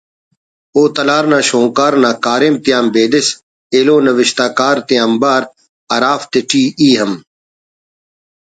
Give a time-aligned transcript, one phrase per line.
[0.81, 3.27] و ”تلار“ نا شونکار نا کاریم تیان بیدس
[3.73, 5.41] ایلو نوشتکار آتیانبار
[5.91, 7.11] (ہرافتے ٹی ای ہم